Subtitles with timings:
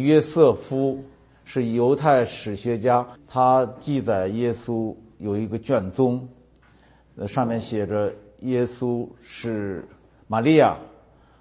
[0.00, 1.02] 约瑟夫
[1.44, 6.26] 是犹太史学家，他记载耶稣有一个卷宗，
[7.16, 9.86] 呃，上面写着耶稣是
[10.26, 10.76] 玛利亚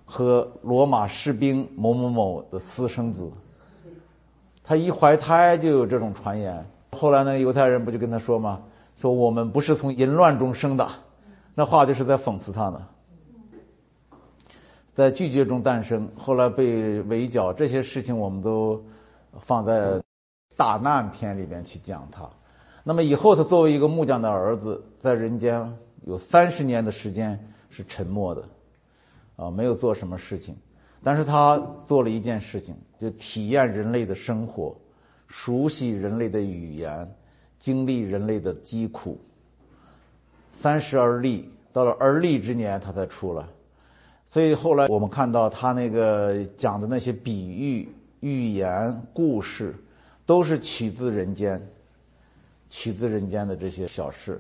[0.06, 3.32] 和罗马士兵某某某的私生子。
[4.64, 6.64] 他一怀胎就有这种传言。
[6.92, 8.62] 后来呢，犹太人不就跟他说吗？
[8.96, 10.88] 说我们不是从淫乱中生的，
[11.56, 12.86] 那话就是在讽刺他呢。
[15.00, 18.78] 在拒绝中诞生，后来被围剿，这些事情我们都
[19.40, 19.98] 放在
[20.58, 22.30] 大难篇里边去讲他。
[22.84, 25.74] 那么以后他作为一个木匠的儿子，在人间
[26.06, 27.40] 有三十年的时间
[27.70, 28.44] 是沉默的，
[29.38, 30.54] 啊，没有做什么事情。
[31.02, 34.76] 但是他做了一件事情，就体验人类的生活，
[35.28, 37.10] 熟悉人类的语言，
[37.58, 39.18] 经历人类的疾苦。
[40.52, 43.46] 三十而立，到了而立之年，他才出来。
[44.30, 49.76] 所以后来我们看到他那个讲的那些比喻、寓言、故事，
[50.24, 51.60] 都是取自人间，
[52.70, 54.40] 取自人间的这些小事。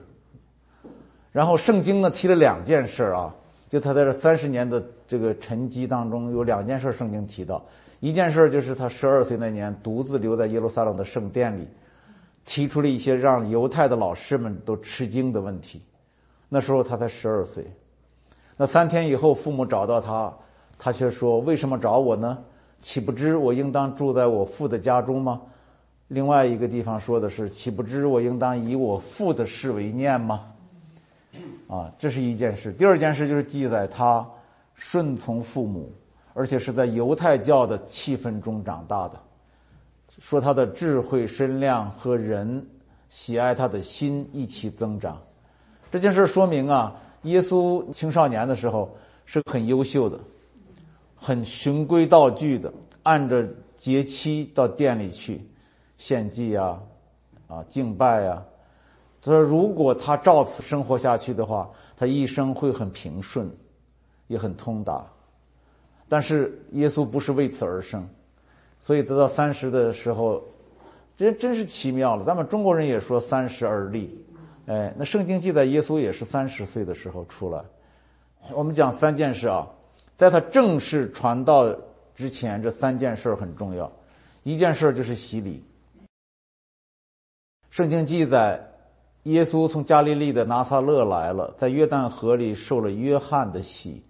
[1.31, 3.35] 然后圣经呢提了两件事啊。
[3.67, 7.63] 就他在这三十年的这个沉积当中，有两件事圣经提到，
[7.99, 11.67] 一件事就是他十二岁那年独自留在耶路撒冷的圣殿里，
[12.45, 15.83] 提出了一些让犹太的老师们都吃惊的问题。
[16.47, 17.63] 那时候他才十二岁，
[18.61, 20.33] 那三天以后父母找到他，
[20.77, 22.37] 他却说：“为什么找我呢？
[22.81, 25.41] 岂不知我应当住在我父的家中吗？”
[26.09, 30.43] 另外一个地方说的是：“岂不知我应当以我父的事为念吗？”
[31.71, 32.73] 啊，这是一件事。
[32.73, 34.29] 第二件事就是记载他
[34.73, 35.89] 顺从父母，
[36.33, 39.17] 而且是在犹太教的气氛中长大的。
[40.19, 42.67] 说他的智慧、身量和人
[43.07, 45.17] 喜爱他的心一起增长。
[45.89, 50.19] 这件事说明啊，耶稣青少年的时候是很优秀的，
[51.15, 52.71] 很循规蹈矩的，
[53.03, 55.45] 按着节期到店里去
[55.97, 56.81] 献祭啊，
[57.47, 58.45] 啊敬拜啊。
[59.21, 63.51] 他说：“如果他照此生活下去的话，他一生会很平顺，
[64.27, 65.05] 也很通达。
[66.07, 68.07] 但是耶稣不是为此而生，
[68.79, 70.41] 所以得到三十的时候，
[71.17, 72.23] 真真是奇妙了。
[72.23, 74.17] 咱们中国人也说三十而立，
[74.69, 77.59] 哎，那圣经记载耶稣也是三十岁的时候出来。
[78.53, 79.67] 我们讲三件事啊，
[80.15, 81.75] 在他正式传道
[82.13, 83.91] 之前，这三件事很重要。
[84.43, 85.65] 一件事就是洗礼。
[87.71, 88.63] 圣经记载。”
[89.23, 94.01] 耶稣从加利利的拿撒勒来了，在约旦河里受了约翰的洗。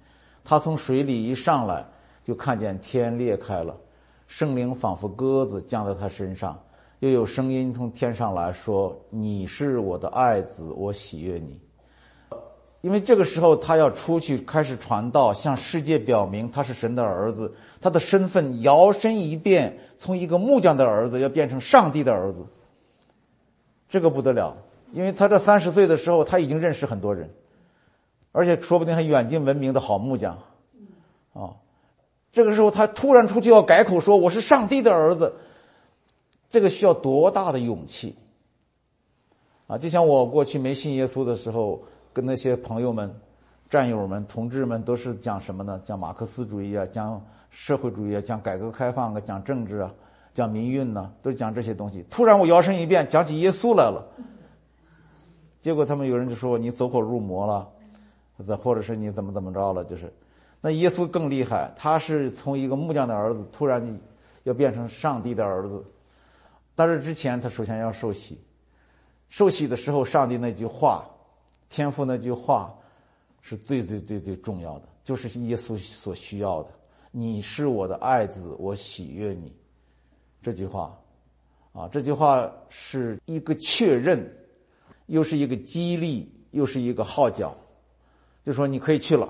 [0.45, 1.83] 他从水里一上来，
[2.23, 3.75] 就看见天裂开了，
[4.27, 6.57] 圣灵仿佛鸽子降在他身上，
[6.99, 11.59] 又有声音从天上来说：“你是我的爱子，我喜悦你。”
[12.81, 22.45] 因为这个时候他要出去开始传道，向世界表明他是神的儿子，他的身份摇身一变，从一个木匠的儿子要变成上帝的儿子，
[23.87, 24.55] 这个不得了。
[24.91, 27.29] 因为他这三十岁的时候，他已经认识很多人，
[28.31, 30.37] 而且说不定还远近闻名的好木匠，
[31.33, 31.55] 啊，
[32.31, 35.35] 这个时候他突然出去要改口说我是上帝的儿子，
[36.49, 38.15] 这个需要多大的勇气？
[39.67, 41.79] 啊，就像我过去没信耶稣的时候，
[42.11, 43.13] 跟那些朋友们、
[43.69, 45.79] 战友们、同志们都是讲什么呢？
[45.85, 49.91] 讲马克思主义啊，讲社会主义啊，讲改革开放啊，讲政治啊，
[50.33, 52.03] 讲民运呢，都讲这些东西。
[52.09, 54.03] 突然我摇身一变，讲起耶稣来了。
[55.61, 57.69] 结果他们有人就说你走火入魔了，
[58.47, 59.83] 或或者是你怎么怎么着了？
[59.83, 60.11] 就是，
[60.61, 63.99] 那耶稣更厉害，他是从一个木匠的儿子突然
[64.45, 65.83] 要变成上帝的儿子，
[66.87, 68.39] 在这之前他首先要受洗，
[69.27, 71.09] 受洗的时候上帝那句话，
[71.67, 72.73] 天父那句话，
[73.41, 76.69] 是最最最最重要的，就是耶稣所需要的。
[77.11, 79.53] 你是我的爱子，我喜悦你，
[80.41, 80.93] 这句话，
[81.73, 84.25] 啊，这句话是一个确认。
[85.07, 87.57] 又是一个激励，又是一个号角，
[88.45, 89.27] 就说你可以去了，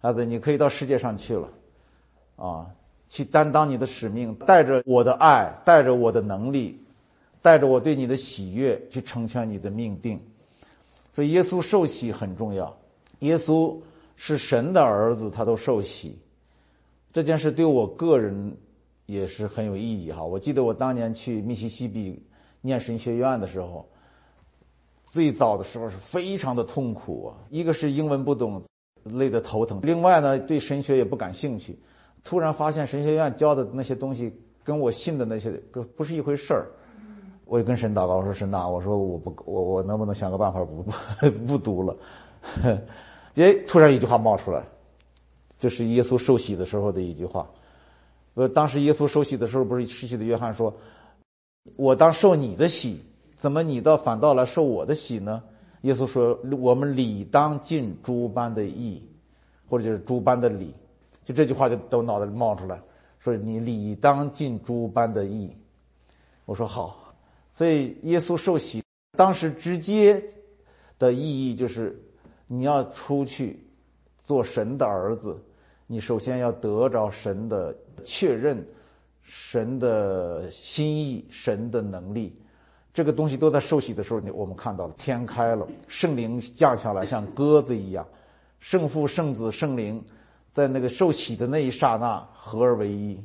[0.00, 1.48] 孩子，你可以到世界上去了，
[2.34, 2.66] 啊，
[3.10, 6.80] 去担当你的使命，带着我的爱，带着我的能力，
[7.42, 10.18] 带着我对你的喜悦，去成全你的命定。
[11.14, 12.74] 所以耶稣受洗很重要，
[13.18, 13.76] 耶稣
[14.16, 16.18] 是神的儿子，他都受洗，
[17.12, 18.56] 这件事对我个人
[19.04, 20.24] 也是很有意义哈。
[20.24, 22.22] 我记得我当年去密西西比
[22.62, 23.86] 念神学院的时候。
[25.12, 28.62] 最早的时候是非常的痛苦啊，一个是英文不懂，
[29.02, 31.76] 累得头疼；另外呢，对神学也不感兴趣。
[32.22, 34.32] 突然发现神学院教的那些东西
[34.62, 36.68] 跟我信的那些不不是一回事儿，
[37.46, 41.96] 我就跟神祷告，我说神呐，我说我不我我能不能想个办法不不 不读了？
[43.36, 44.62] 哎，突然一句话冒出来，
[45.58, 47.48] 就是耶稣受洗的时候的一句话，
[48.34, 50.74] 呃，当时耶稣受洗的时候，不是施洗的约翰说
[51.76, 53.00] ：“我当受你的洗，
[53.38, 55.42] 怎么你倒反倒来受我的洗呢？”
[55.82, 59.02] 耶稣说：“我们理当尽诸般的义，
[59.68, 60.74] 或者就是诸般的礼。”
[61.30, 62.82] 就这句话就都脑袋里冒出来，
[63.20, 65.56] 说你理当尽诸般的义。
[66.44, 67.14] 我说好，
[67.52, 68.82] 所以耶稣受洗
[69.16, 70.20] 当时直接
[70.98, 71.96] 的意义就是，
[72.48, 73.64] 你要出去
[74.24, 75.40] 做神的儿子，
[75.86, 77.72] 你首先要得着神的
[78.04, 78.60] 确认、
[79.22, 82.36] 神的心意、神的能力。
[82.92, 88.04] 这个东西都在受洗的时候，你我们看到了天开了，圣灵降下来，像鸽子一样，
[88.58, 90.04] 圣父、圣子、圣灵。
[90.52, 93.22] 在那个受洗的那一刹那合而为一，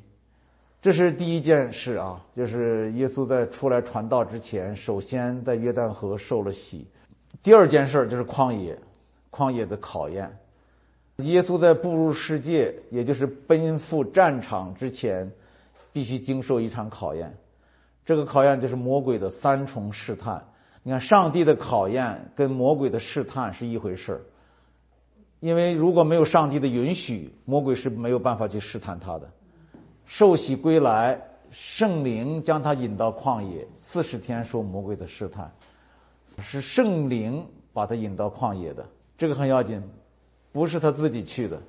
[0.81, 6.87] 这是第一件事啊，就是耶稣在出来传道之前，首先在约旦河受了洗。
[7.41, 8.77] 第二件事就是旷野，
[9.31, 10.37] 旷野的考验。
[11.17, 15.31] 耶稣在步入世界，也就是奔赴战场之前，
[15.91, 17.35] 必须经受一场考验。
[18.05, 20.45] 这个考验就是魔鬼的三重试探。
[20.83, 24.21] 你看，上帝的考验跟魔鬼的试探是一回事儿。
[25.45, 29.29] 因为如果没有上帝的允许，魔鬼是没有办法去试探他的。
[30.03, 31.21] 受洗归来，
[31.51, 35.53] 圣灵将他引到旷野，四十天受魔鬼的试探，
[36.41, 38.83] 是圣灵把他引到旷野的。
[39.19, 39.79] 这个很要紧，
[40.51, 41.61] 不是他自己去的，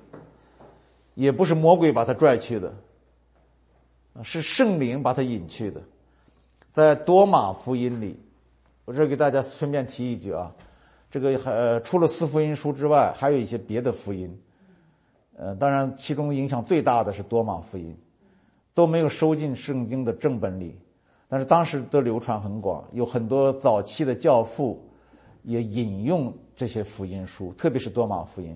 [1.13, 2.73] 也不是魔鬼把他拽去的，
[4.23, 5.79] 是圣灵把他引去的。
[6.73, 8.19] 在多马福音里，
[8.85, 10.51] 我这给大家顺便提一句啊。
[11.19, 14.39] 这个还除了四福音书之外，还有一些别的福音，
[15.35, 17.97] 呃，当然其中影响最大的是多马福音，
[18.75, 20.77] 都没有收进圣经的正本里，
[21.27, 24.79] 但是当时都流传很广，有很多早期的教父
[25.41, 28.55] 也引用这些福音书，特别是多马福音，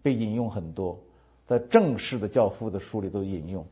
[0.00, 0.98] 被引用很多，
[1.46, 3.62] 在正式的教父的书里都引用。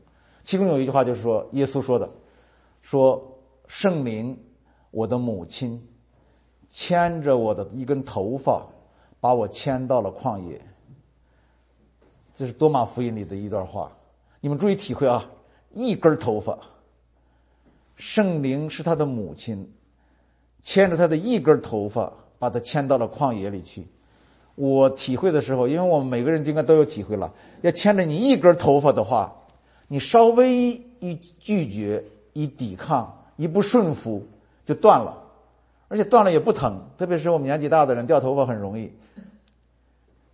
[0.43, 2.07] 其中有一句话就是说，耶稣说的，
[2.83, 3.19] 说
[3.65, 4.37] 圣灵，
[4.91, 5.81] 我的母亲。
[6.67, 8.65] 牵着我的一根头发，
[9.19, 10.61] 把我牵到了旷野。
[12.33, 13.91] 这是多马福音里的一段话，
[14.39, 15.29] 你们注意体会啊！
[15.73, 16.57] 一根头发，
[17.95, 19.71] 圣灵是他的母亲，
[20.61, 23.87] 牵着他的一根头发，把他牵到了旷野里去。
[24.55, 29.35] 我体会的时候，因为我们每个人应该都有体会了，要牵着你一根头发的话，
[29.87, 32.03] 你稍微一拒绝、
[32.33, 34.23] 一抵抗、一不顺服，
[34.65, 35.26] 就断了。
[35.87, 38.93] 而且断了也不疼，特别是我们年纪大的人掉头发很容易。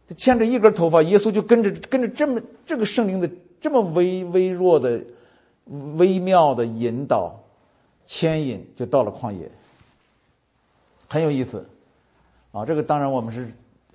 [0.08, 3.30] 他牵着一根头发，耶稣就跟着跟着这么这个圣灵的
[3.62, 5.02] 这么微微弱的、
[5.98, 7.40] 微妙的引导、
[8.06, 9.50] 牵引，就到了旷野，
[11.08, 11.66] 很有意思。
[12.52, 13.52] 啊，这个当然我们是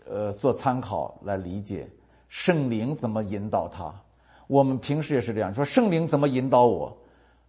[0.09, 1.87] 呃做参考来理解
[2.29, 3.95] 圣灵怎么引导他。
[4.47, 6.97] 我们平时也是这样说：圣灵怎么引导我？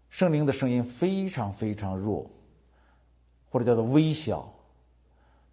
[0.09, 2.29] 圣灵的声音非常非常弱。
[3.49, 4.53] 或者叫做微小、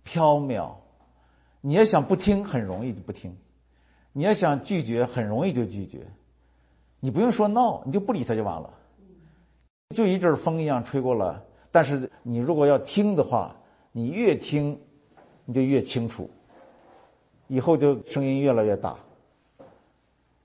[0.04, 0.74] 缥缈，
[1.60, 3.32] 你要想不听，很容易就不听；
[4.12, 6.06] 你要想拒绝，很容易就拒绝。
[7.00, 8.70] 你不用说 no，你就不理他就完了，
[9.94, 11.40] 就一阵风一样吹过来。
[11.70, 13.54] 但是你如果要听的话，
[13.92, 14.80] 你越听，
[15.44, 16.30] 你就越清楚，
[17.48, 18.96] 以后就声音越来越大。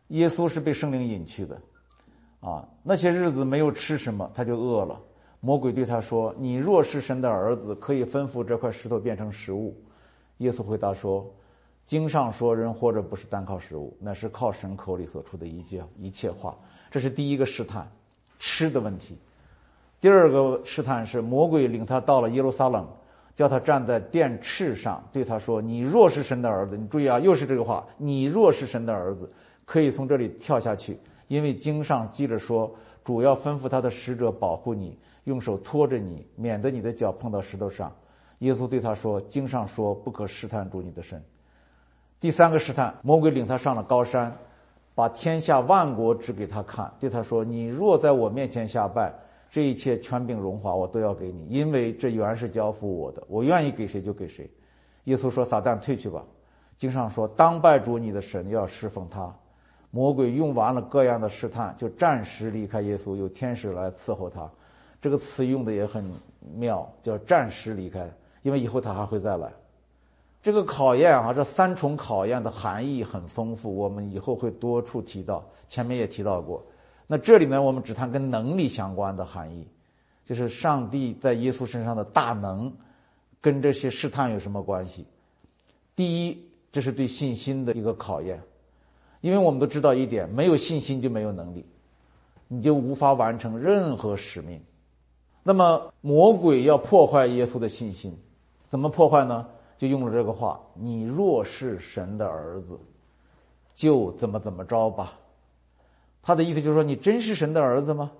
[0.09, 1.61] 耶稣是被圣灵引去的，
[2.41, 5.01] 啊，那些日子没有吃什么，他就饿了。
[5.43, 9.75] 魔鬼对他说：“你若是神的儿子，可以吩咐这块石头变成食物。”
[10.37, 11.27] 耶稣回答说
[11.87, 16.55] ：“经上说，人活着不是单靠食物，乃是靠神口里所出的一切一切话。”
[16.91, 17.91] 这是第一个试探，
[18.37, 19.17] 吃的问题。
[19.99, 22.87] 第二个试探是魔鬼领他到了耶路撒冷，
[23.35, 29.27] 叫他站在殿翅上，对他说：“你若是神的儿子，你注意啊，又是这个话，你若是神的儿子，
[29.65, 32.71] 可以从这里跳下去，因为经上记着说，
[33.03, 37.91] 主要吩咐他的使者保护你。”用手托着你，免得你的脚碰到石头上。
[38.39, 41.23] 耶稣对他说：“经上说，不可试探主你的神。”
[42.19, 44.35] 第三个试探，魔鬼领他上了高山，
[44.95, 49.13] 把天下万国指给他看，对他说：“你若在我面前下拜，
[49.49, 54.49] 这一切权柄荣华我都要给你，因为这原是交付我的，我愿意给谁就给谁。”
[55.05, 56.23] 耶稣说：“撒旦退去吧。”
[56.77, 59.31] 经上说：“当拜主你的神，要侍奉他。”
[59.91, 64.49] 魔鬼用完了各样的试探，就暂时离开耶稣，有天使来伺候他。
[65.01, 66.09] 这个词用的也很
[66.55, 68.07] 妙，叫暂时离开，
[68.43, 69.51] 因为以后他还会再来。
[70.43, 76.63] 这个考验啊，这三重考验的含义很丰富，我们以后会多处提到，前面也提到过。
[77.07, 79.67] 那这里呢，我们只谈跟能力相关的含义，
[80.23, 82.71] 就是上帝在耶稣身上的大能，
[83.41, 85.05] 跟这些试探有什么关系？
[85.95, 88.41] 第一，这是对信心的一个考验，
[89.19, 91.65] 因为我们都知道一点，没有信心就没有能力。
[92.47, 94.61] 你就无法完成任何使命。
[95.43, 98.15] 那么魔鬼要破坏耶稣的信心，
[98.69, 99.47] 怎么破坏呢？
[99.77, 102.79] 就用了这个话：“你若是神的儿子，
[103.73, 105.17] 就怎么怎么着吧。”
[106.21, 108.11] 他的意思就是说：“你真是神的儿子吗？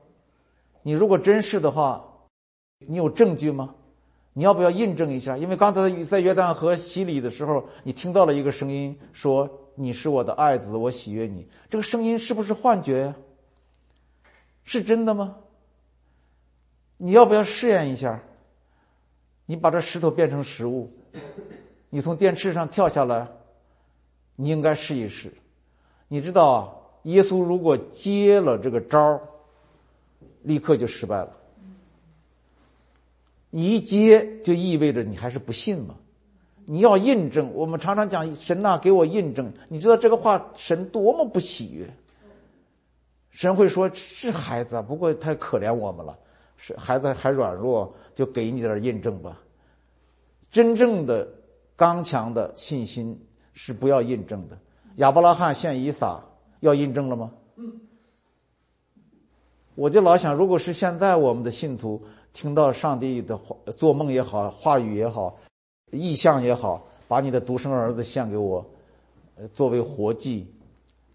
[0.82, 2.04] 你如果真是的话，
[2.80, 3.76] 你有证据吗？
[4.34, 5.38] 你要不要印证一下？
[5.38, 13.16] 因为刚才在约旦河洗礼的时候，你听到了一个声音说：‘你是我的爱子，我喜悦你。’这个声音是不是幻觉呀？
[14.64, 15.36] 是真的吗？
[17.04, 18.22] 你要不要试验一下？
[19.48, 20.92] 你把这石头变成食物。”
[21.90, 23.28] 你从电视上跳下来，
[24.36, 25.34] 你应该试一试。
[26.08, 29.20] 你知道，耶稣如果接了这个招
[30.44, 31.36] 立刻就失败了。
[33.50, 35.96] 你一接，就意味着你还是不信嘛。
[36.66, 39.52] 你要印证，我们常常讲神呐，给我印证。
[39.68, 41.92] 你知道这个话，神多么不喜悦。
[43.32, 46.18] 神会说：“是孩子，不过太可怜我们了。
[46.62, 49.42] 是孩子还软弱，就给你点印证吧。”
[50.50, 51.28] 真正的。
[51.74, 53.20] 刚强的信心
[53.54, 54.56] 是不要印证的。
[54.98, 56.22] 亚伯拉罕献以撒
[56.60, 57.32] 要印证了吗？
[59.74, 62.00] 我就老想，如果是现在我们的信徒
[62.34, 65.40] 听到上帝的话，做梦也好，话语也好，
[65.90, 68.64] 意象也好，把你的独生儿子献给我，
[69.54, 70.54] 作为活祭，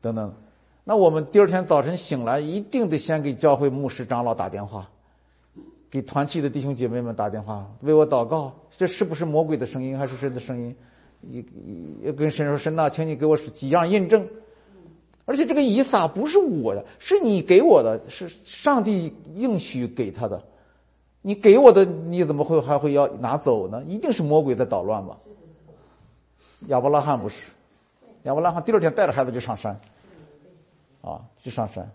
[0.00, 0.34] 等等，
[0.82, 4.90] 那我们第二天早晨醒来，一定得先给教会牧师长老打电话。
[5.90, 8.52] 给团契的弟兄姐妹们打电话，为我祷告。
[8.70, 10.74] 这是不是魔鬼的声音，还是神的声音？
[11.22, 11.44] 也
[12.02, 14.26] 也跟神说：“神呐，请你给我几样印证。”
[15.24, 20.40] 而且这个以撒不是我的，是你给我的，是上帝应许给他的。
[21.22, 23.82] 你给我的，你怎么会还会要拿走呢？
[23.88, 25.16] 一定是魔鬼在捣乱嘛。
[26.68, 27.48] 亚伯拉罕不是，
[28.22, 29.78] 亚伯拉罕第二天带着孩子就上山，
[31.00, 31.90] 啊，就上山。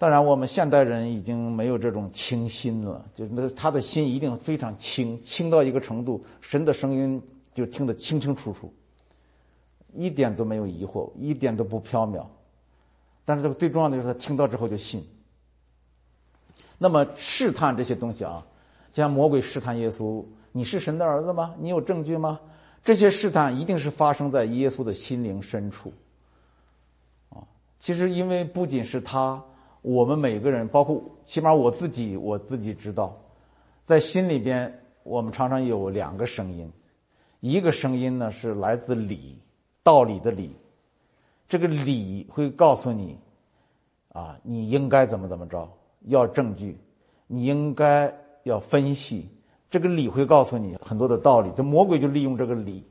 [0.00, 7.20] 当然，我们现代人已经没有这种清心了，就是那他的心一定非常清，清到一个程度，神的声音
[7.52, 8.72] 就听得清清楚楚，
[9.92, 12.24] 一点都没有疑惑，一点都不缥缈。
[13.24, 15.04] 但是这个最重要的就是他听到之后就信。
[16.78, 18.46] 那么试探这些东西啊，
[18.92, 21.56] 就像魔鬼试探耶稣，你是神的儿子吗？
[21.58, 22.38] 你有证据吗？
[22.84, 25.92] 这些试探一定是发生在耶稣的心灵深处。
[27.30, 27.42] 啊，
[27.80, 29.42] 其实因为不仅是他。
[29.82, 33.16] 我们每个人，包括起码我自己，我自己知道，
[33.86, 36.70] 在心里边，我们常常有两个声音，
[37.40, 39.38] 一个声音呢是来自理，
[39.82, 40.56] 道理的理，
[41.48, 43.16] 这个理会告诉你，
[44.12, 45.68] 啊，你应该怎么怎么着，
[46.02, 46.76] 要证据，
[47.26, 49.30] 你应该要分析，
[49.70, 51.50] 这个理会告诉你很多的道理。
[51.56, 52.84] 这魔鬼就利用这个理，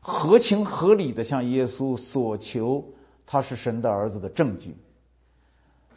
[0.00, 2.84] 合情合理的向耶稣索求，
[3.24, 4.76] 他是神的儿子的证据。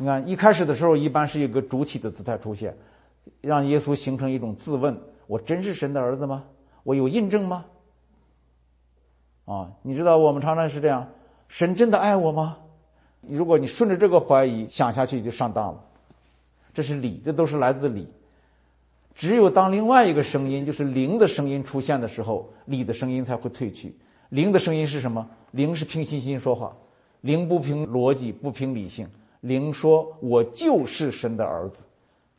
[0.01, 2.73] 你看，一开始的时候，一般是一个主体的姿态出现，
[3.41, 6.45] 让耶稣形成一种自问：我真是神的儿子吗？
[6.83, 7.65] 我有印证吗？
[9.43, 11.05] 啊，你知道我们常常是这样：
[11.49, 12.59] 神真的爱我吗？
[13.27, 15.83] 如果你顺着这个怀疑想下去，就上当了。
[16.73, 18.07] 这是理，这都是来自理。
[19.13, 23.93] 只有当另外一个声音，就是灵的声音出现的时候，理的声音才会退去。
[24.29, 25.29] 灵的声音是什么？
[25.51, 26.73] 灵是凭信心说话，
[27.19, 29.05] 灵不凭逻辑，不凭理性。
[29.41, 31.85] 灵说：“我就是神的儿子，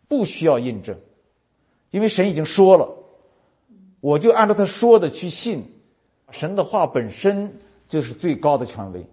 [0.07, 0.99] 不需要印证，
[1.91, 2.89] 因为神已经说了，
[4.01, 5.65] 我就按照他说的去信。
[6.31, 7.53] 神的话本身
[7.89, 9.05] 就是最高的权威，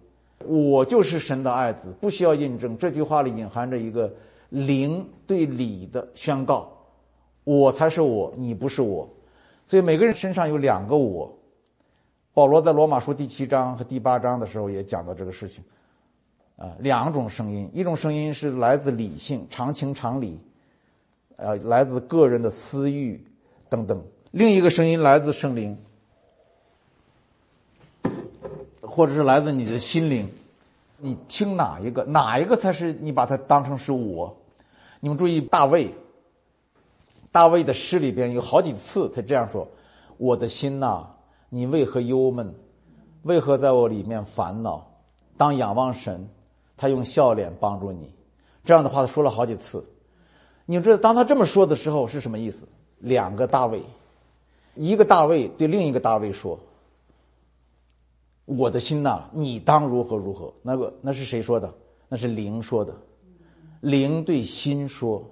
[0.46, 2.78] 我就是神的爱子，不需要印证。
[2.78, 4.14] 这句话里隐含着一个
[4.50, 6.72] 灵对理的宣告：
[7.44, 9.08] 我才是我，你不是我。
[9.66, 11.34] 所以每个人身上有两个我。
[12.34, 15.64] 保罗在罗马书第七章和第八章的时候也讲到这个事情。”
[16.58, 20.40] 啊，两种声音，一种声音是来自理性、常情常理，
[21.36, 23.24] 呃，来自个人的私欲
[23.70, 24.00] 等等；
[24.32, 25.78] 另一个声音来自圣灵，
[28.82, 30.28] 或者是来自你的心灵。
[30.98, 32.04] 你听哪一个？
[32.06, 34.36] 哪一个才是你把它当成是我？
[35.00, 35.94] 你们注意，大卫，
[37.32, 39.68] 大卫的诗里边有好几次他这样说
[40.18, 41.06] ：“我的心呐，
[41.50, 42.56] 你为何忧闷？
[43.22, 44.88] 为何在我里面烦恼？
[45.38, 46.28] 当仰望神。”
[46.78, 48.14] 他用笑脸帮助你，
[48.64, 49.84] 这样的话他说了好几次。
[50.66, 52.68] 你知道，当他这么说的时候是什么意思？
[53.00, 53.82] 两个大卫，
[54.76, 56.60] 一个大卫对另一个大卫说
[58.46, 61.74] ：“我的心呐，你当如何如何。”那个那是谁说的？
[62.10, 62.94] 那是灵说的。
[63.82, 65.24] 灵对心说。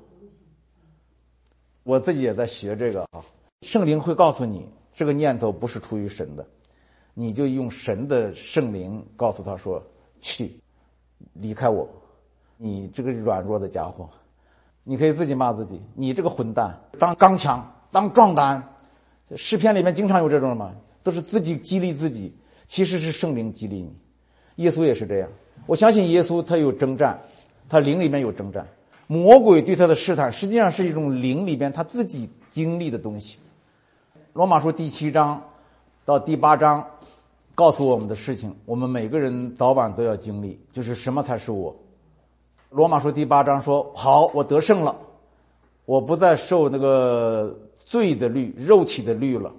[1.84, 3.24] 我自己也在学这个啊。
[3.62, 6.48] 圣灵会告诉你，这个念头不是出于神的，
[7.14, 9.84] 你就用神的圣灵告诉他说
[10.22, 10.60] ：“去。”
[11.34, 11.88] 离开我，
[12.58, 14.10] 你这个软弱的家伙，
[14.84, 18.64] 你可以自己骂自己，你这个混蛋，当刚强，当壮胆。
[19.36, 22.32] 诗篇里面经常有这种嘛，都是自己激励自己，
[22.68, 23.96] 其实是圣灵激励你。
[24.58, 25.28] 耶稣也是这样，
[25.66, 27.20] 我相信耶稣他有征战，
[27.68, 28.68] 他灵里面有征战，
[29.08, 33.40] 魔鬼对他的试探实际上是一种灵里边他自己经历的东西。
[34.34, 35.42] 罗马书第七章
[36.06, 36.86] 到第八章
[37.56, 41.76] 告诉我们的事情，我们每个人早晚都要经历，就是什么才是我。
[42.70, 44.96] 罗马书第八章说：“好，我得胜了，
[45.86, 49.54] 我不再受那个。”罪的律、肉体的律了，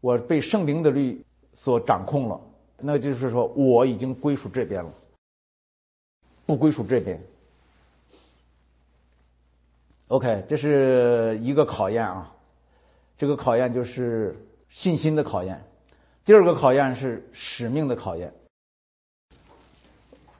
[0.00, 1.22] 我被圣灵的律
[1.52, 2.40] 所掌控了，
[2.78, 4.90] 那就是说我已经归属这边了，
[6.46, 7.22] 不归属这边。
[10.08, 12.32] OK，这是一个考验啊，
[13.18, 14.34] 这个考验就是
[14.70, 15.62] 信心的考验。
[16.30, 18.32] 第二个考验是使命的考验，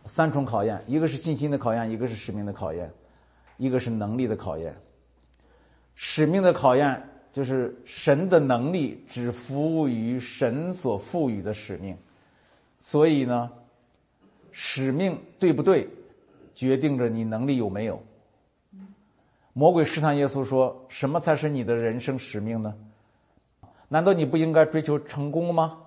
[0.07, 2.89] 三重考验：一个是信心的考验，一个是使命的考验，
[3.57, 4.73] 一个是能力的考验。
[5.97, 7.03] 使命的考验。
[7.33, 11.97] 就是神的能力只服务于神所赋予的使命，
[12.79, 13.51] 所以呢，
[14.53, 15.89] 使命对不对，
[16.55, 18.01] 决定着你能力有没有。
[19.53, 22.73] 魔鬼试探耶稣说：“什么才是你的人生使命呢？
[23.93, 25.79] 难道你不应该追求成功吗？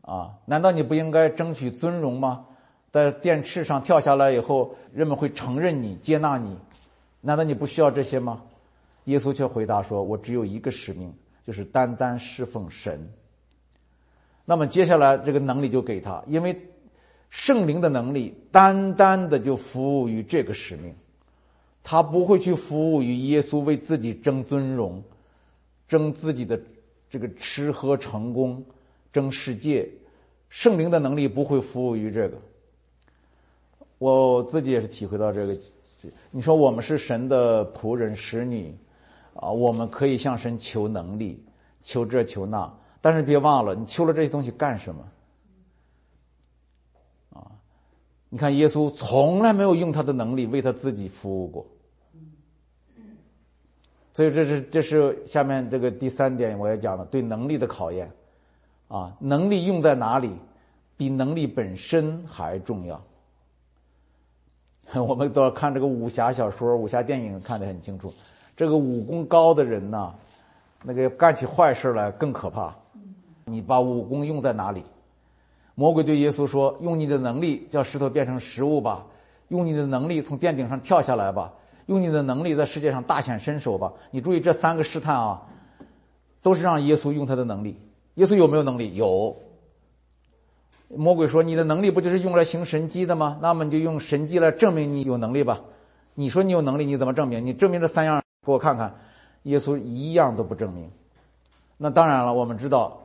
[0.00, 2.46] 啊，难道你不应该争取尊荣吗？
[2.90, 6.56] 在电视上跳下来以后，人们会承认你、接纳你，
[7.20, 8.42] 难道你不需要这些吗？”
[9.04, 11.12] 耶稣却回答说：“我只有一个使命，
[11.46, 13.12] 就是单单侍奉神。
[14.46, 16.58] 那么接下来这个能力就给他，因为
[17.28, 20.94] 圣灵的能力单单的就服务于这个使命，
[21.84, 25.02] 他不会去服务于耶稣为自己争尊荣、
[25.86, 26.60] 争自己的
[27.10, 28.64] 这个吃喝成功、
[29.12, 29.86] 争世界。
[30.48, 32.38] 圣灵的能力不会服务于这个。
[33.98, 35.54] 我自己也是体会到这个。
[36.30, 38.74] 你说我们是神的仆人、使女。”
[39.32, 41.42] 啊，我们可以向神求能力，
[41.80, 42.70] 求这求那，
[43.00, 45.08] 但是别忘了，你求了这些东西干什么？
[47.30, 47.46] 啊，
[48.28, 51.64] 你看耶稣从来没有用他的能力为他自己服务过，
[54.12, 58.10] 所以这是这是下面这个第三点我要讲的对能力的考验，
[58.88, 60.34] 啊，能力用在哪里，
[60.96, 63.00] 比能力本身还重要。
[65.06, 68.12] 我们都要看这个武侠小说、武侠电影，看得很清楚。
[68.56, 70.12] 这个武功高的人呢，
[70.82, 72.74] 那个干起坏事来更可怕。
[73.44, 74.82] 你把武功用在哪里？
[75.76, 79.06] 魔鬼对耶稣说：“用你的能力叫石头变成食物吧，
[79.48, 81.54] 用你的能力从殿顶上跳下来吧，
[81.90, 85.42] 用你的能力在世界上大显身手吧。”你注意这三个试探啊，
[86.40, 87.76] 都是让耶稣用他的能力。
[88.14, 88.94] 耶稣有没有能力？
[88.94, 89.36] 有。
[90.88, 93.38] 魔鬼说：“你的能力不就是用来行神迹的吗？
[93.42, 95.60] 那么你就用神迹来证明你有能力吧。
[96.14, 97.44] 你说你有能力，你怎么证明？
[97.44, 98.94] 你证明这三样。”给我看看，
[99.42, 100.90] 耶稣一样都不证明。
[101.76, 103.00] 那当然了，我们知道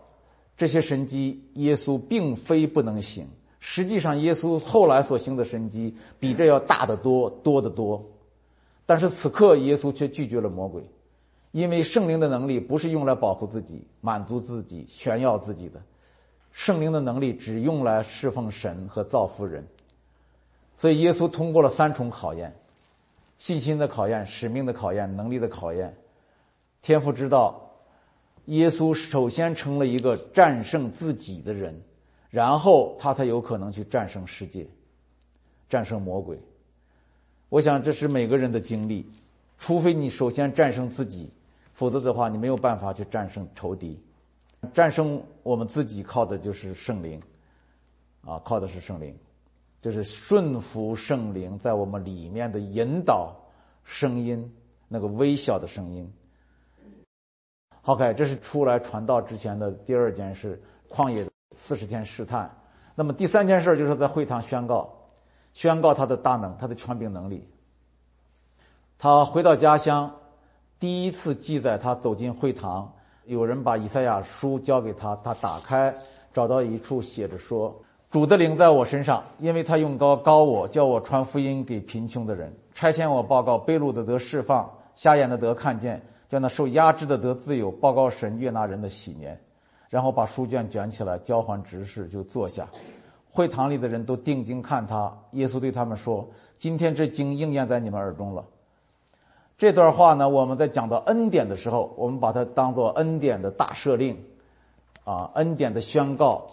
[0.56, 3.28] 这些神迹，耶稣并非不能行。
[3.60, 8.04] 实际上，耶稣后来所行的神迹比这要大得多，多得多。
[8.86, 10.84] 但是此刻，耶稣却拒绝了魔鬼，
[11.52, 15.82] 因为圣灵的能力不是用来保护自己、满足自己、炫耀自己的，
[16.52, 19.66] 圣灵的能力只用来侍奉神和造福人。
[20.76, 22.54] 所以，耶稣通过了三重考验。
[23.38, 25.94] 信心的考验、使命的考验、能力的考验，
[26.82, 27.70] 天父知道，
[28.46, 31.78] 耶稣首先成了一个战胜自己的人，
[32.30, 34.66] 然后他才有可能去战胜世界，
[35.68, 36.40] 战胜魔鬼。
[37.50, 39.10] 我想这是每个人的经历，
[39.58, 41.32] 除非你首先战胜自己，
[41.74, 44.00] 否则的话你没有办法去战胜仇敌。
[44.74, 47.22] 战胜我们自己靠的就是圣灵，
[48.22, 49.16] 啊，靠的是圣灵。
[49.82, 53.36] 就是顺服圣灵在我们里面的引导
[53.84, 54.52] 声音，
[54.88, 56.12] 那个微小的声音。
[57.84, 61.24] OK，这是出来传道之前的第二件事，旷野
[61.56, 62.50] 四十天试探。
[62.96, 64.92] 那么第三件事就是在会堂宣告，
[65.56, 67.48] 宣告他的大能，他的权柄能力。
[69.00, 70.14] 他回到家乡，
[70.78, 72.92] 第一次记载他走进会堂，
[73.24, 75.96] 有人把以赛亚书交给他，他打开，
[76.34, 77.74] 找到一处写着说。
[78.12, 89.42] 主的灵在我身上，因为他用高高我，叫我传福音给贫穷的人，差遣我报告被掳的得释放，瞎眼的得看见，叫那受压制的得自由，报告神悦纳人的喜年。
[89.90, 92.68] 然后把书卷卷起来交还执事，就坐下。
[93.36, 95.14] 会堂里的人都定睛看他。
[95.32, 96.26] 耶稣对他们说
[96.58, 98.46] ：“今天这经应验在你们耳中了。”
[99.60, 104.18] 这段话呢，我们在讲到恩典的时候，我们把它当做恩典的大赦令，
[105.04, 106.50] 啊，恩典的宣告。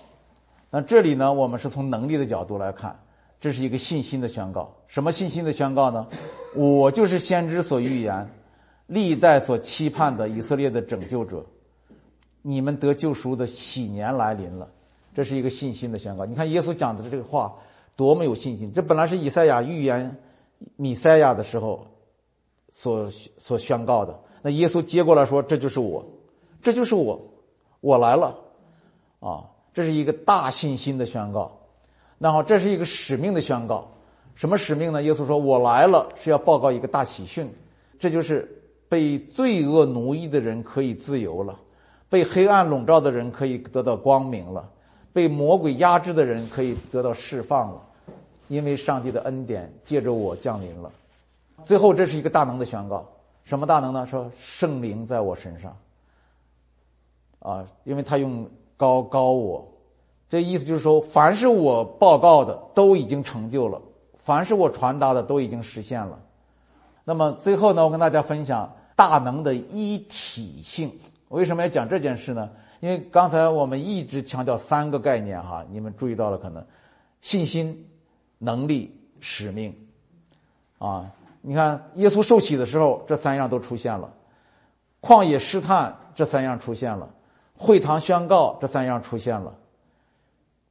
[0.71, 2.99] 那这里呢，我们是从能力的角度来看，
[3.41, 4.75] 这是一个信心的宣告。
[4.89, 6.05] 什么信心的宣告呢？
[6.57, 8.29] 我就是先知所预言、
[8.89, 11.45] 历代所期盼的以色列的拯救者。
[12.45, 14.69] 你们得救赎的喜年来临了，
[15.15, 16.25] 这是一个信心的宣告。
[16.25, 17.55] 你看耶稣讲的这个话
[17.97, 18.73] 多么有信心！
[18.73, 20.17] 这本来是以赛亚预言
[20.77, 21.87] 米赛亚的时候
[22.73, 24.19] 所所宣告的。
[24.43, 26.05] 那耶稣接过来说：“这就是我，
[26.61, 27.21] 这就是我，
[27.81, 28.39] 我来了。”
[29.21, 31.61] 啊，这是一个大信心的宣告。
[32.19, 33.93] 然后这是一个使命的宣告。
[34.35, 35.03] 什么使命呢？
[35.03, 37.49] 耶稣说：“我来了是要报告一个大喜讯，
[37.99, 41.61] 这就是被罪恶奴役的人可以自由了。”
[42.09, 44.71] 被黑暗笼罩的人可以得到光明了，
[45.13, 47.83] 被魔鬼压制的人可以得到释放了，
[48.49, 50.91] 因为上帝的恩典借着我降临了。
[51.63, 53.07] 最后，这是一个大能的宣告，
[53.45, 54.07] 什么大能呢？
[54.07, 55.77] 说圣灵在我身上，
[57.39, 59.67] 啊，因为他用高高我，
[60.29, 63.81] 这意思就是说，凡是我报告的都已经成就了，
[64.17, 66.19] 凡是我传达的都已经实现了。
[67.05, 70.91] 那么最后呢，我跟大家分享大能的一体性。
[71.29, 72.51] 为什么要讲这件事呢？
[72.83, 76.67] 因为刚才我们一直强调三个概念哈，你们注意到了可能，
[77.21, 77.89] 信心、
[78.39, 79.73] 能力、使命，
[80.79, 81.09] 啊，
[81.43, 84.13] 你看耶稣受洗的时候，这三样都出现了；
[85.01, 87.09] 旷野试探，这三样出现了；
[87.57, 89.57] 会堂宣告，这三样出现了。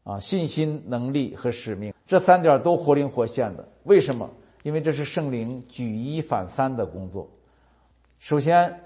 [0.03, 3.65] 啊，信心、能力和使命这三点都活灵活现的。
[3.83, 4.29] 为什么？
[4.63, 7.29] 因为这是圣灵举一反三的工作。
[8.19, 8.77] 首先。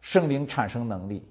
[0.00, 1.26] 圣灵产生能力，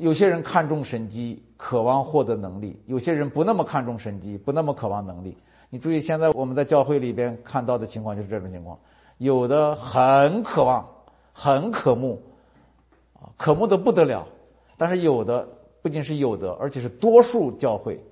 [0.00, 5.36] 有些人看重神机，渴望获得能力；有些人不那么看重神机，不那么渴望能力。
[5.68, 8.78] 你注意，现在我们在教会里边看到的情况就是这种情况：
[9.18, 10.88] 有的很渴望，
[11.34, 12.20] 很渴慕，
[13.12, 14.26] 啊，渴慕的不得了；
[14.78, 15.46] 但是有的
[15.82, 18.02] 不仅是有的，而且是多数教会、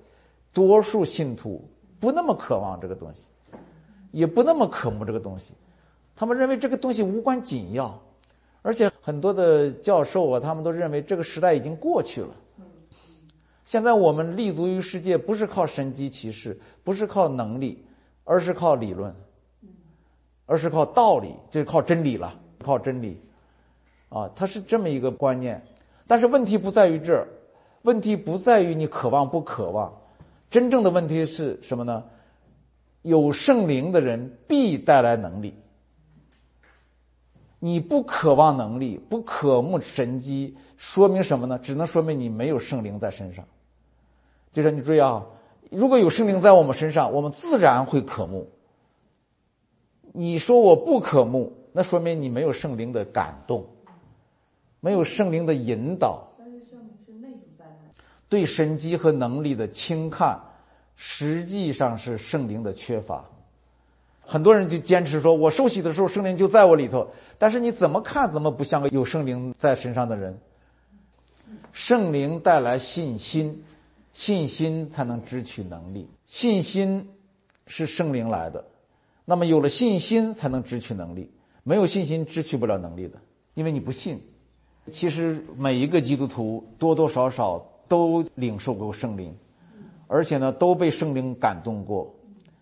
[0.53, 1.67] 多数信徒
[1.99, 3.27] 不那么渴望这个东西，
[4.11, 5.55] 也不那么渴慕这个东西，
[6.15, 7.99] 他们认为这个东西无关紧要。
[8.69, 12.29] 而且很多的教授啊，他们都认为这个时代已经过去了。
[13.65, 17.83] 现在我们立足于世界，不是靠神机骑士，不是靠能力，
[18.25, 19.11] 而是靠理论，
[20.45, 23.19] 而是靠道理，就是靠真理了，靠真理。
[24.09, 25.59] 啊，它是这么一个观念。
[26.05, 27.27] 但是问题不在于这儿，
[27.81, 29.91] 问题不在于你渴望不渴望，
[30.51, 32.03] 真正的问题是什么呢？
[33.01, 35.55] 有圣灵的人必带来能力。
[37.59, 41.59] 你不渴望能力，不渴慕神机，说明什么呢？
[41.59, 43.45] 只能说明你没有圣灵在身上。
[44.51, 45.25] 就是你注意啊，
[45.69, 48.49] 如果有圣灵在我们身上，我们自然会渴慕。
[50.13, 53.65] 你说我不渴慕，那说明你没有圣灵的感动，
[54.79, 56.27] 没有圣灵的引导。
[56.37, 57.65] 但是圣灵是内住在
[58.29, 60.39] 对神机和能力的轻看，
[60.95, 63.23] 实际上是圣灵的缺乏。
[64.29, 70.39] 很多人就坚持说，我受洗的时候圣灵就在我里头，但是你怎么看怎么不像个有圣灵在身上的人。
[71.71, 73.63] 圣灵带来信心，
[74.13, 77.09] 信心才能支取能力，信心
[77.65, 78.63] 是圣灵来的，
[79.25, 81.31] 那么有了信心才能支取能力，
[81.63, 83.19] 没有信心支取不了能力的，
[83.55, 84.21] 因为你不信。
[84.91, 89.35] 其实每一个基督徒多多少少都领受过圣灵，
[90.05, 92.13] 而且呢都被圣灵感动过，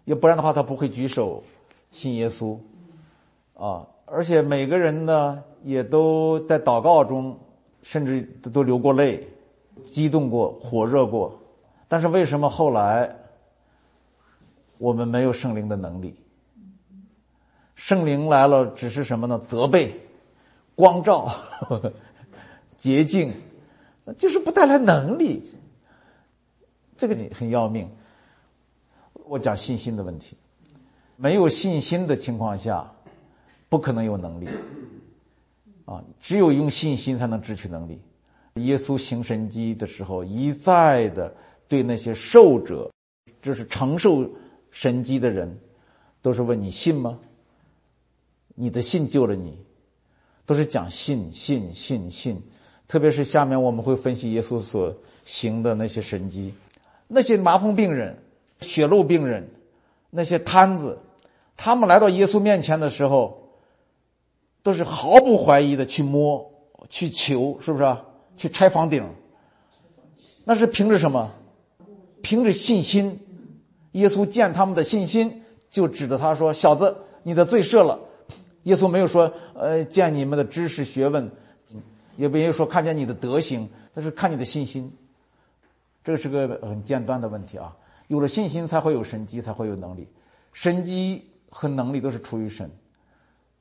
[0.06, 1.44] 要不然的话他不会举手。
[1.92, 2.58] 信耶稣，
[3.56, 7.38] 啊，而且每个人呢，也都在祷告中，
[7.82, 8.22] 甚至
[8.52, 9.28] 都流过泪，
[9.84, 11.40] 激动过，火热过。
[11.88, 13.16] 但是为什么后来
[14.78, 16.16] 我们没有圣灵的能力？
[17.76, 19.40] 圣灵来了，只是什么呢？
[19.40, 19.96] 责备、
[20.76, 21.32] 光照、
[22.78, 23.34] 洁净，
[24.18, 25.54] 就是不带来能力。
[26.98, 27.90] 这个你很要命。
[29.26, 30.36] 我讲信心的问题。
[31.18, 32.94] 没有信心的情况下，
[33.70, 34.48] 不可能有能力。
[35.86, 38.00] 啊，只有用信心才能支取能力。
[38.56, 41.36] 耶稣行神迹的时候，一再的
[41.68, 42.92] 对那些受者，
[43.42, 44.30] 就是承受
[44.70, 45.58] 神迹的人，
[46.22, 47.18] 都是问你信吗？
[48.54, 49.58] 你的信救了你，
[50.46, 52.42] 都是讲信信信信。
[52.88, 56.54] 特别是下面我们会分析耶稣所行的那些神迹，
[57.08, 58.18] 那些麻风病人、
[58.60, 59.50] 血漏病人，
[60.10, 61.00] 那些瘫子。
[61.58, 63.50] 他们来到耶稣面前的时候，
[64.64, 66.54] 都是毫不怀疑的去摸、
[66.88, 67.98] 去求，是不是？
[68.38, 69.04] 去拆房顶，
[70.46, 71.32] 那是凭着什么？
[72.22, 73.20] 凭着信心。
[73.94, 75.42] 耶稣见他们的信心，
[75.72, 78.00] 就指着他说：“小子，你的罪赦了。”
[78.64, 81.32] 耶稣没有说：“呃，见你们的知识学问，
[82.16, 84.96] 也没有说看见你的德行，但是看你的信心。”
[86.04, 87.76] 这是个很尖端的问题啊。
[88.08, 90.08] 有了信心才会有神机，才会有能力。
[90.54, 92.70] 神机和能力都是出于神。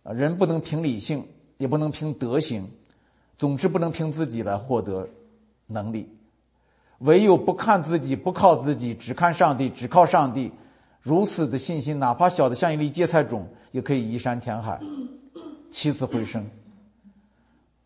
[0.02, 1.26] 啊，人不能凭理性，
[1.58, 2.70] 也不能凭德行，
[3.36, 5.08] 总之不能凭自己来获得
[5.66, 6.08] 能力。
[6.98, 10.50] 唯有不看自己，不靠自己，只看上帝，只靠上帝，
[11.02, 14.80] 如此的信心，哪怕小的像一粒芥菜种，也可以移山填海，
[15.70, 16.48] 起死回生。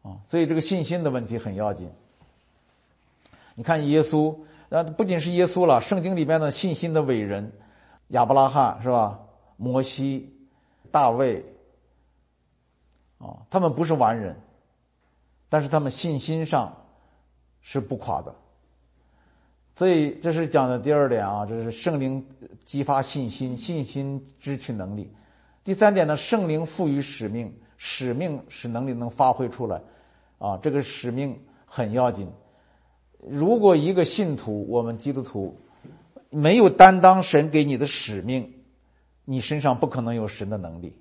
[0.02, 1.90] 啊，所以这个信心的问题很要紧。
[3.54, 4.34] 你看耶稣，
[4.68, 7.52] 那不仅是耶稣了，圣经里边的信心的伟人，
[8.08, 9.18] 亚伯拉罕是吧？
[9.62, 10.26] 摩西、
[10.90, 11.44] 大卫，
[13.18, 14.34] 啊，他们不是完人，
[15.50, 16.74] 但是他们信心上
[17.60, 18.34] 是不垮的。
[19.74, 22.26] 所以这是讲的第二点啊，这是圣灵
[22.64, 25.12] 激发信心，信心支取能力。
[25.62, 29.78] 第三点呢，圣灵赋予使命，使命使能力能发挥出来，
[30.38, 32.26] 啊，这个使命很要紧。
[33.28, 35.54] 如果一个信徒，我们基督徒
[36.30, 38.50] 没有担当神给你的使命，
[39.30, 40.92] 你身上不可能有神的能力。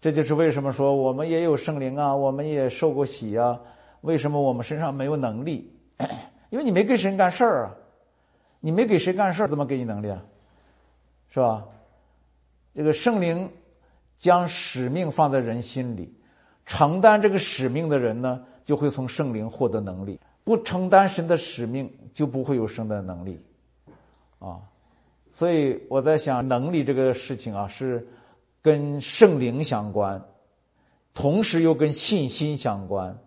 [0.00, 3.60] 这就是为什么说我们也有圣灵啊，我们也受过洗啊，
[4.00, 5.70] 为什么我们身上没有能力？
[6.48, 7.76] 因为你没给神干事儿啊，
[8.58, 10.24] 你没给谁干事儿，怎么给你能力啊？
[11.28, 11.66] 是吧？
[12.74, 13.50] 这个圣灵
[14.16, 16.10] 将使命放在人心里，
[16.64, 23.38] 承担这个使命的人呢，就会从圣灵获得能力；不承担神的使命，就不会有神的能力。
[24.38, 24.60] 啊，
[25.34, 28.06] 所以我在想，能力这个事情啊，是
[28.62, 30.24] 跟圣灵相关，
[31.12, 33.18] 同时又跟信心相关，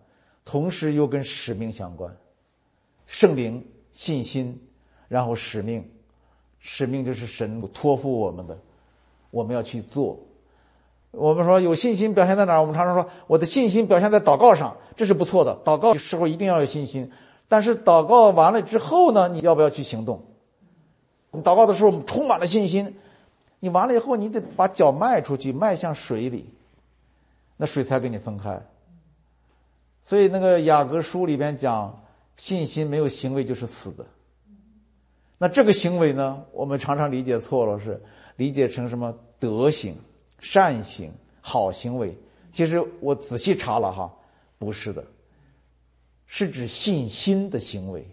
[0.46, 2.16] 同时又跟使命相关。
[3.08, 4.58] 圣灵、信心，
[5.10, 5.86] 然后使命，
[6.60, 8.58] 使命就是神托付我们的，
[9.30, 10.18] 我们要去做。
[11.12, 12.62] 我们说有信心表现在哪儿？
[12.62, 15.60] 我们常常说我的信心表现在祷告上，这是不错的。
[15.66, 17.12] 祷告的时候一定要有信心，
[17.50, 20.24] 但是祷告完了之后呢，你要不要去行动？
[21.32, 22.96] 你祷告的时候充满了信心，
[23.60, 26.50] 你完了以后你得把脚迈出去，迈向水里，
[27.58, 28.62] 那水才跟你分开。
[30.02, 32.04] 所以那个雅各书里边讲。
[32.40, 34.06] 信心没有行为就是死的。
[35.40, 36.46] 那这个行为呢？
[36.52, 38.00] 我们常常理解错了，是
[38.36, 39.98] 理解成什么德行、
[40.38, 41.12] 善行、
[41.42, 42.16] 好行为。
[42.54, 44.14] 其实我仔细查了哈，
[44.60, 45.04] 不是的，
[46.28, 48.06] 是指信心的行为。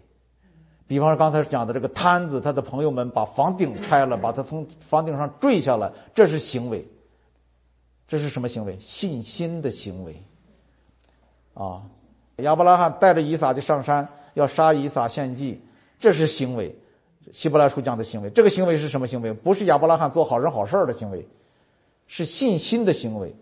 [0.87, 6.87] 比方说刚才讲的这个摊子，他的朋友们把房顶拆了，把他从房顶上坠下来，这是行为。
[8.07, 8.77] 这是什么行为？
[8.79, 10.15] 信心的行为。
[11.53, 11.83] 啊。
[12.37, 15.61] 亚伯拉罕带着以撒就上山，要杀以撒献祭，
[15.97, 16.75] 这是行为。
[17.31, 19.31] 希伯来书讲的行为，这个行为是什么行为？
[19.31, 21.25] 不是亚伯拉罕做好人好事的行为，
[22.07, 23.33] 是信心的行为。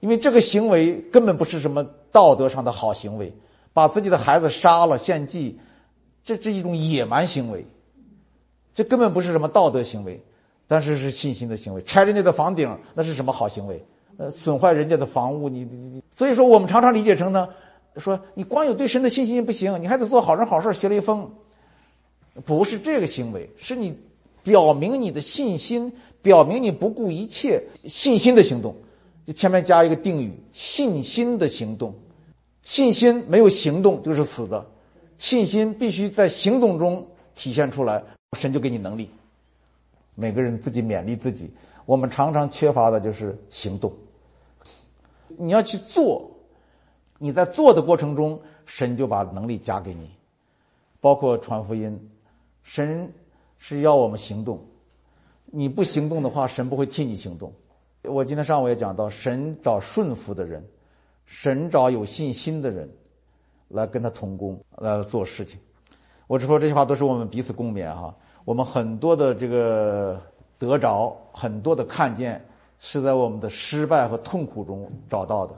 [0.00, 3.32] 因为这个行为根本不是什么道德上的好行为，
[3.72, 5.58] 把自己的孩子杀了献祭，
[6.24, 7.66] 这是一种野蛮行为，
[8.74, 10.22] 这根本不是什么道德行为，
[10.66, 11.82] 但是是信心的行为。
[11.82, 13.84] 拆人家的房顶，那是什么好行为？
[14.16, 17.48] 呃，损坏人家的房屋，你你你，所以说我们常常理解成呢。
[17.96, 21.30] 说你光有对神的信心不行，你还得做好人好事学雷锋，
[22.44, 23.96] 不是这个行为，是你
[24.42, 28.74] 表明你的信心，表明你不顾一切信心的行动，
[29.36, 31.94] 前面加一个定语，信心的行动，
[32.64, 34.66] 信心没有行动就是死的，
[35.24, 38.04] 信心必须在行动中体现出来，
[38.36, 39.08] 神就给你能力。
[40.14, 41.50] 每个人自己勉励自己，
[41.86, 43.90] 我们常常缺乏的就是行动，
[45.38, 46.30] 你要去做。
[47.16, 50.10] 你在做的过程中，神就把能力加给你，
[51.00, 51.98] 包括传福音，
[52.62, 53.10] 神
[53.56, 54.62] 是要我们行动。
[55.46, 57.50] 你不行动的话，神不会替你行动。
[58.02, 60.62] 我今天上午也讲到，神找顺服的人，
[61.24, 62.86] 神找有信心的人，
[63.68, 65.60] 来跟他同工来做事情。
[66.26, 68.14] 我只说这些话都是我们彼此共勉哈。
[68.44, 70.20] 我们很多的这个
[70.58, 72.44] 得着，很多的看见，
[72.78, 75.54] 是在我们的失败和痛苦中找到的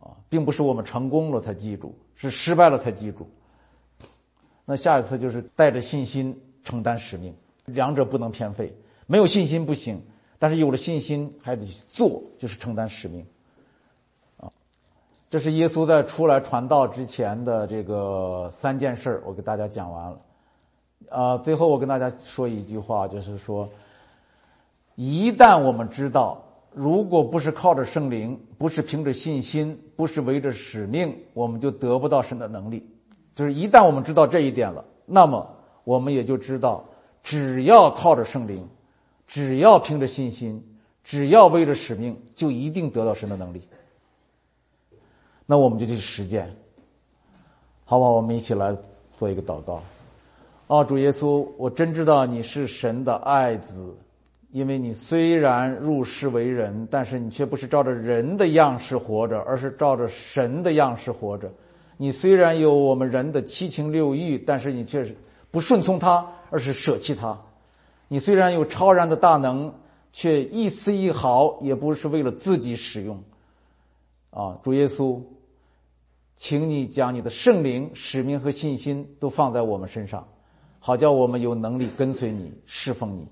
[0.00, 0.16] 啊。
[0.28, 3.28] 并不是我们成功了才记住，是失败了才记住。
[4.64, 7.34] 那下一次就是带着信心承担使命，
[7.64, 8.76] 两者不能偏废。
[9.06, 10.02] 没有信心不行，
[10.38, 13.26] 但是有了信心还得去做，就是承担使命。
[15.30, 20.18] 这是耶稣在出来传道之前的这个三件事我给大家讲完了。
[21.10, 23.68] 啊，最后我跟大家说一句话，就是说，
[24.94, 26.44] 一旦我们知道。
[26.74, 32.86] 如果不是靠着圣灵，不是凭着信心，不是围着使命，我们就得不到神的能力。
[33.34, 35.50] 就是一旦我们知道这一点了，那么
[35.82, 36.84] 我们也就知道，
[37.22, 38.68] 只要靠着圣灵，
[39.26, 40.62] 只要凭着信心，
[41.02, 43.66] 只要为着使命，就一定得到神的能力。
[45.50, 46.54] 那我们就去实践，
[47.86, 48.04] 好吧？
[48.04, 48.76] 我们一起来
[49.16, 49.82] 做一个祷告。
[50.66, 53.96] 哦，主耶稣，我真知道你是神的爱子，
[54.50, 61.50] 因为你虽然入世为人，但是你却不是照着人的样式活着，而是照着神的样式活着。
[61.96, 65.16] 你虽然有我们人的七情六欲，但是你却是
[65.50, 67.40] 不顺从他，而是舍弃他。
[68.08, 69.72] 你虽然有超然的大能，
[70.12, 73.18] 却一丝一毫也不是为了自己使用。
[74.30, 75.18] 啊，主耶稣，
[76.38, 80.26] 请你将你的圣灵、使命和信心都放在我们身上，
[80.78, 83.26] 好叫我们有能力跟随你、侍奉你。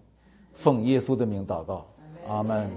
[0.53, 1.87] 奉耶稣的名祷告，
[2.27, 2.69] 阿门。